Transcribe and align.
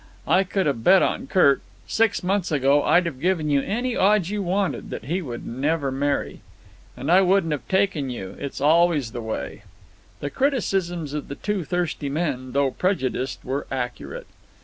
I 0.25 0.43
could 0.43 0.65
have 0.65 0.83
bet 0.83 1.03
on 1.03 1.27
Kirk. 1.27 1.61
Six 1.85 2.23
months 2.23 2.51
ago 2.51 2.81
I'd 2.81 3.05
have 3.05 3.19
given 3.21 3.51
you 3.51 3.61
any 3.61 3.95
odds 3.95 4.31
you 4.31 4.41
wanted 4.41 4.89
that 4.89 5.03
he 5.05 5.21
would 5.21 5.45
never 5.45 5.91
marry." 5.91 6.41
"And 6.97 7.11
I 7.11 7.21
wouldn't 7.21 7.51
have 7.51 7.67
taken 7.67 8.09
you. 8.09 8.35
It's 8.39 8.59
always 8.59 9.11
the 9.11 9.21
way." 9.21 9.61
The 10.19 10.31
criticisms 10.31 11.13
of 11.13 11.27
the 11.27 11.35
two 11.35 11.63
thirsty 11.63 12.09
men, 12.09 12.53
though 12.53 12.71
prejudiced, 12.71 13.45
were 13.45 13.67
accurate. 13.69 14.25